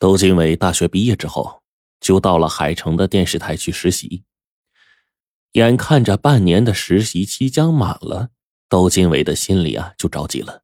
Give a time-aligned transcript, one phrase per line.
[0.00, 1.60] 窦金伟大学毕业之后，
[2.00, 4.22] 就到了海城的电视台去实习。
[5.52, 8.28] 眼看着半年的实习期将满了，
[8.68, 10.62] 窦金伟的心里啊就着急了，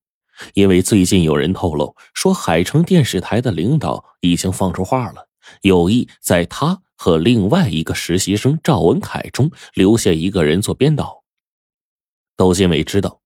[0.52, 5.28] 因为最近有人透露说，海城电视台的领导已经放出话了，
[5.62, 11.24] 有意在他和另外一个实习生赵文凯中留下一个人做编导。
[12.37, 13.21] 窦金伟知道，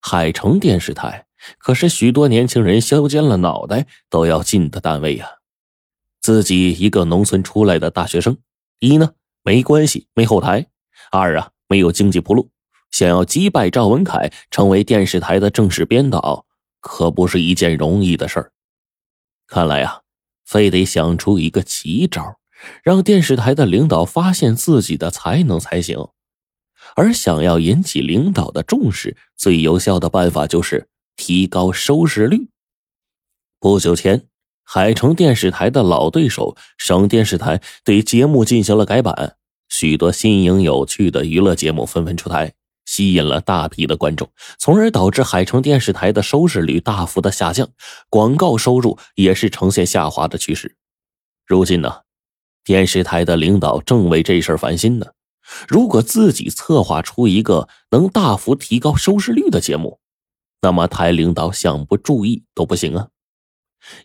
[0.00, 5.28] 海城电视台可是许多年轻人削尖了脑袋都要进的单位呀。
[6.22, 8.38] 自己一个农村出来的大学生，
[8.78, 10.68] 一呢没关系没后台，
[11.10, 12.48] 二啊没有经济铺路，
[12.92, 16.46] 想要击败赵文凯成为电视台的正式编导，
[16.80, 18.52] 可不是一件容易的事儿。
[19.48, 20.02] 看来呀，
[20.44, 22.38] 非得想出一个奇招，
[22.84, 26.06] 让电视台的领导发现自己的才能才行。
[26.94, 32.48] 而想要引起领导的重视，最有效的办法就是提高收视率。
[33.58, 34.28] 不久前。
[34.64, 39.36] 海城电视台的老对手省电视台对节目进行了改版，
[39.68, 42.52] 许多新颖有趣的娱乐节目纷纷出台，
[42.86, 47.68] 吸引了大批的观众，从而导致海城电视台的收视率大幅的下降，
[48.08, 50.76] 广告收入也是呈现下滑的趋势。
[51.46, 52.00] 如今呢，
[52.64, 55.06] 电视台的领导正为这事烦心呢。
[55.68, 59.98] 如果自己策划出一个能大幅提高收视率的节目，
[60.62, 63.08] 那么台领导想不注意都不行啊。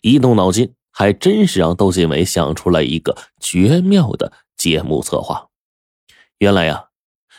[0.02, 5.48] 一动脑筋，还真是让窦靖伟想出来一个绝妙的节目策划。
[6.38, 6.86] 原来呀，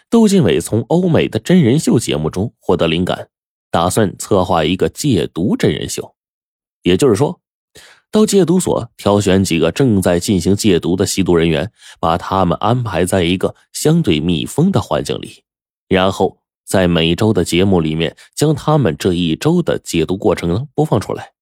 [0.10, 3.30] 窦靖伟从欧美的真人秀节目中获得灵感，
[3.72, 6.16] 打算策划一个戒毒真人秀。
[6.84, 7.42] 也就是说，
[8.12, 15.44] 到戒毒所挑选几个正在进行戒毒的吸毒人员，把他们安排在一个相对密封的环境里，
[15.88, 21.34] 然后在每周的节目里面将他们这一周的戒毒过程呢播放出来。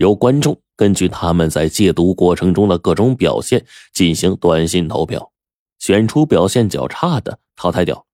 [0.00, 5.30] 由观众根据他们在戒毒过程中的各种表现进行短信投票，
[5.78, 8.06] 选出表现较差的淘汰掉，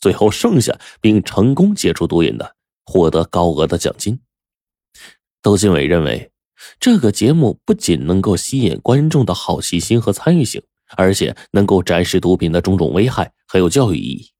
[0.00, 2.54] 最后剩下并成功戒除毒瘾的
[2.84, 4.20] 获得高额的奖金。
[5.42, 6.30] 窦靖伟认为，
[6.78, 10.62] 这个节目不仅能够吸引观众的好奇心和参与性，
[10.96, 14.30] 而且能够展示毒品的种种危害，很有教育意义。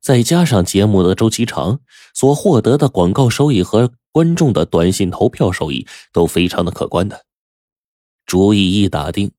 [0.00, 1.78] 再加上节目的周期长，
[2.12, 3.92] 所获得的广告收益和。
[4.12, 7.24] 观众的短信投票收益都非常的可观的，
[8.26, 9.32] 主意一打定，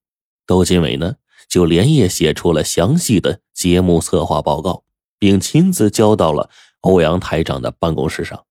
[0.47, 1.16] 窦金伟呢
[1.47, 4.83] 就连夜写出了详细的节目策划报告，
[5.19, 6.50] 并亲自交到了
[6.81, 8.45] 欧阳台长的办公室上。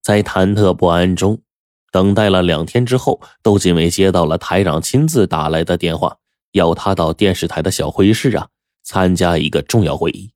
[0.00, 1.42] 在忐忑不安中，
[1.90, 6.18] 等待了两天之后，窦金伟接到了台长亲自打来的电话，
[6.52, 8.48] 要他到电视台的小会议室啊
[8.84, 10.30] 参加一个重要会议。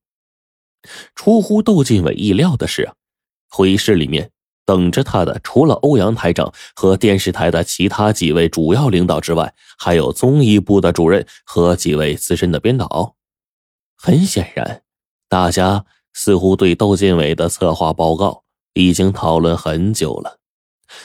[1.15, 2.95] 出乎窦金伟意料的是啊。
[3.55, 4.31] 会议室里面
[4.67, 13.15] 等着他的，除了欧阳台长和电视台的其他几位主要领导之外，还有综艺部的主任和几位资深的编导。
[13.97, 14.83] 很显然，
[15.29, 20.41] 大家似乎对窦建伟的策划报告已经讨论很久了。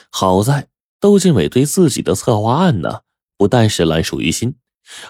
[0.09, 0.67] 好在
[0.99, 3.01] 窦建伟对自己的策划案呢，
[3.37, 4.55] 不但是烂熟于心，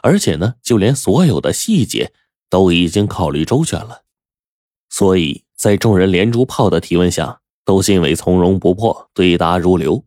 [0.02, 2.12] 而且呢，就连所有的细节
[2.50, 4.04] 都已经考虑周全了，
[4.90, 5.46] 所以。
[5.60, 10.06] 在众人连珠炮的提问下，窦靖伟从容不迫，对答如流。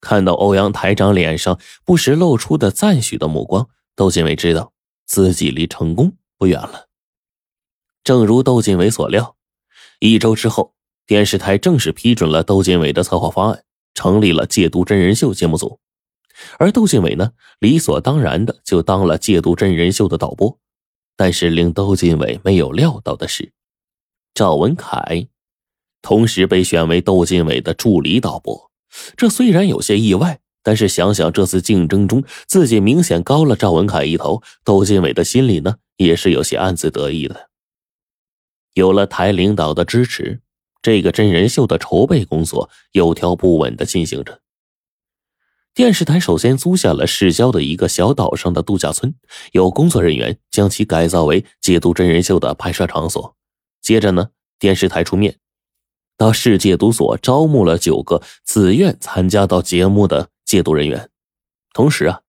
[0.00, 4.72] 看到欧阳台长脸上不时露出的赞许的目光，窦靖伟知道
[5.04, 6.86] 自己离成功不远了。
[8.04, 9.34] 正如窦靖伟所料，
[9.98, 15.80] 一周之后，电视台正式批准了窦靖伟的策划方案，成立了戒毒真人秀节目组。
[16.60, 20.56] 而窦靖伟呢，理所当然的就当了戒毒真人秀的导播。
[21.16, 23.52] 但是令窦靖伟没有料到的是。
[24.36, 25.28] 赵文凯，
[26.02, 28.70] 同时被选为窦靖伟的助理导播，
[29.16, 37.48] 这虽然有些意外，但是想想这次竞争中自己明显高了赵文凯一头，窦靖伟的心里呢也是有些暗自得意的。
[38.74, 40.42] 有了台领导的支持，
[40.82, 44.42] 这个真人秀的筹备工作有条不紊的进行着。
[45.72, 49.14] 电视台首先租下了市郊的一个小岛上的度假村，
[49.52, 53.34] 有工作人员将其改造为解毒真人秀的拍摄场所。
[53.86, 55.38] 接着呢，电视台出面，
[56.16, 61.08] 到市戒毒所招募了九个自愿参加到节目的戒毒人员。
[61.72, 62.22] 同时啊，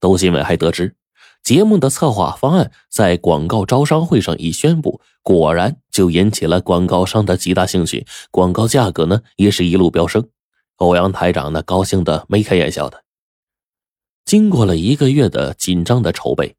[0.00, 0.96] 窦新伟还得知，
[1.44, 10.28] 节目的策划方案在广告招商会上一宣布，果然就引起了广告商的极大兴趣，广告价格呢也是一路飙升。
[10.78, 13.04] 欧阳台长呢高兴的眉开眼笑的。
[14.24, 16.56] 经过了一个月的紧张的筹备，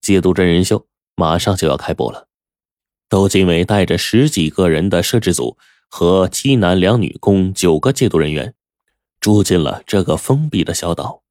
[0.00, 0.86] 戒毒真人秀
[1.16, 2.29] 马上就要开播了。
[3.10, 5.58] 窦金伟带着十几个人的摄制组
[5.88, 8.54] 和七男两女共九个戒毒人员，
[9.18, 11.22] 住进了这个封闭的小岛。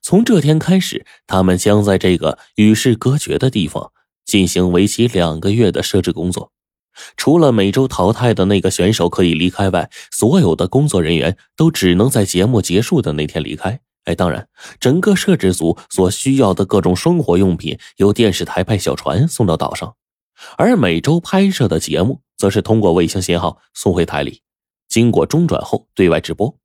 [0.00, 3.90] 从这天开始，他们将在这个与世隔绝的地方
[4.24, 6.52] 进行为期两个月的设置工作。
[7.16, 13.80] 除了每周淘汰的那个选手可以离开外，所有的工作人员都只能在节目结束的那天离开。
[14.04, 14.46] 哎，当然，
[14.78, 19.96] 整个摄制组所需要的各种生活用品由电视台派小船送到岛上，
[20.56, 24.42] 而每周拍摄的节目则是通过卫星信号送回台里，
[24.88, 26.58] 经过中转后对外直播。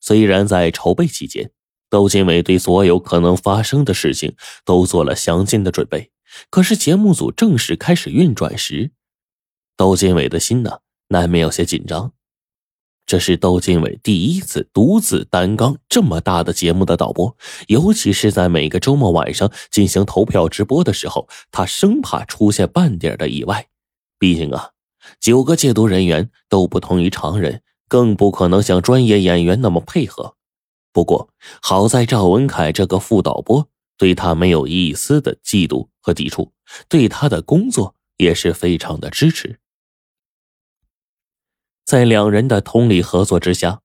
[0.00, 1.50] 虽然在筹备期间，
[1.88, 6.10] 窦金伟对所有可能发生的事情都做了详尽的准备，
[6.50, 8.92] 可是节目组正式开始运转时，
[9.76, 12.12] 窦金伟的心呢，难免有些紧张。
[13.06, 17.36] 这是窦靖伟第一次独自担纲这么大的节目的导播，
[17.68, 23.68] 尤其是在每个周末晚上进行投票直播的时候，他生怕出现半点的意外。
[24.18, 24.70] 毕竟啊，
[25.20, 30.34] 九个戒毒人员都不同于常人，更不可能像专业演员那么配合。
[30.92, 31.28] 不过
[31.62, 36.50] 好在赵文凯这个副导播对他没有一丝的嫉妒和抵触，
[36.88, 39.60] 对他的工作也是非常的支持。
[41.86, 43.80] 在两人的通力合作之下，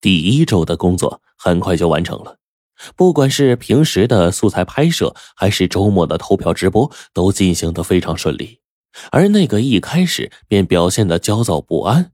[0.00, 2.38] 第一周的工作很快就完成了。
[2.96, 8.58] 不管是平时的素材拍摄，还是周末的投票直播，都进行的非常顺利。
[9.12, 12.10] 而那个一开始便表现的焦躁不安，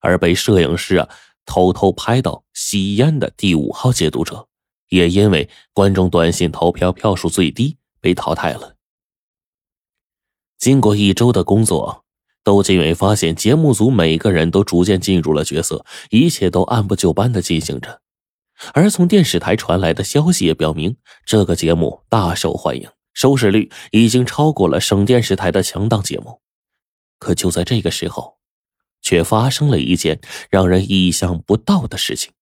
[0.00, 1.08] 而被摄影师啊
[1.46, 4.48] 偷偷拍到吸烟的第五号戒毒者，
[4.88, 8.74] 也因为观众短信投票票数最低被淘汰了。
[10.58, 12.03] 经过一周的工作。
[12.44, 18.02] 窦靖伟发现，节目组每个人都逐渐进入了角色，一切都按部就班的进行着。
[18.74, 26.40] 而从电视台传来的消息也表明，这个节目大受欢迎，收视率已经超过了省电视台的强档节目。
[27.18, 28.36] 可就在这个时候，
[29.00, 30.20] 却发生了一件
[30.50, 32.32] 让人意想不到的事情，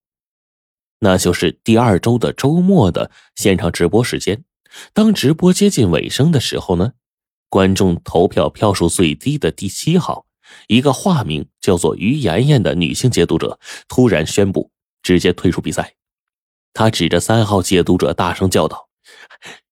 [0.99, 4.44] 那就是第二周的周末的现场直播时间。
[4.93, 6.94] 当直播接近尾声的时候呢？
[7.52, 10.25] 观众投票票数最低的第七号，
[10.69, 14.70] 一个化名叫做于妍妍的女性戒毒者突然宣布
[15.02, 15.96] 直接退出比赛。
[16.72, 18.88] 他指着三号戒毒者大声叫道：“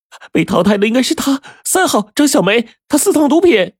[0.30, 3.72] 被淘汰的应该是他，三号张小梅，她私藏毒品。”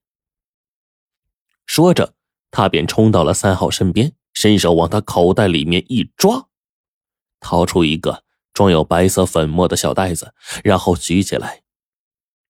[1.67, 2.15] 说着，
[2.49, 6.47] 他便冲到了三号身边，伸手往他口袋里面一抓，
[7.39, 10.33] 掏出一个装有白色粉末的小袋子，
[10.63, 11.61] 然后举起来。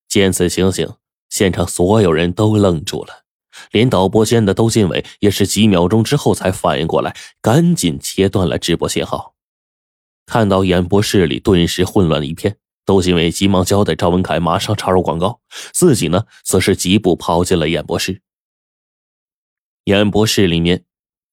[0.07, 0.95] 见此情形。
[1.31, 3.23] 现场所有人都愣住了，
[3.71, 9.33] 连导播间的窦靖伟也是几秒钟之后才反应过来，赶紧切断了直播信号。
[10.25, 15.39] 看到演播室里顿时混乱一片，窦靖伟急忙交代赵文凯马上插入广告，
[15.73, 18.21] 自己呢则是疾步跑进了演播室。
[19.85, 20.83] 演播室里面，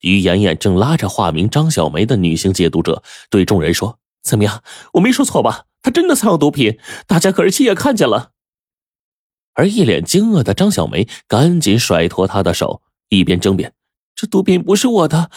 [0.00, 4.62] 于妍妍正拉着化名张小梅的女性戒毒者对众人说：“怎么样，
[4.94, 5.66] 我没说错吧？
[5.82, 8.30] 她真的藏有毒品，大家可是亲眼看见了。”
[9.58, 13.72] 而一脸惊愕的张小梅赶紧甩脱他的手，一边争辩
[14.14, 15.32] ：“这毒品不是我的，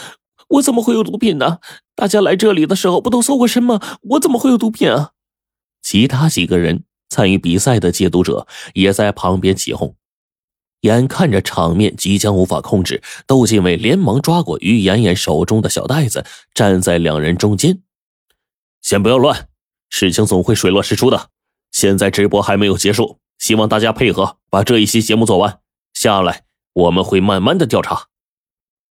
[0.48, 1.58] 我怎么会有毒品呢？
[1.96, 3.82] 大家来这里的时候不都搜过身吗？
[4.04, 5.14] 我怎么会有毒品啊？”
[5.82, 8.46] 其他几个人参与比赛的戒毒者
[8.76, 9.96] 也在旁边起哄。
[10.82, 17.82] 眼看着场面即将无法控制，窦靖伟连忙抓过于妍妍手中的小袋子，站在两人中间
[18.84, 19.48] ：“先不要乱，
[19.90, 21.30] 事情总会水落石出的。
[21.72, 25.62] 现在直播还没有结束。”希望大家配合，把这一期节目做完。
[25.94, 26.44] 下来
[26.74, 28.11] 我们会慢慢的调查。